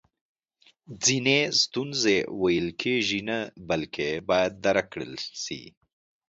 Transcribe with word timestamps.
ځینې 1.05 1.37
ستونزی 1.61 2.17
ویل 2.41 2.67
کیږي 2.81 3.21
نه 3.29 3.37
بلکې 3.69 4.09
باید 4.29 4.51
درک 4.65 4.85
کړل 4.93 5.13
سي 5.43 5.61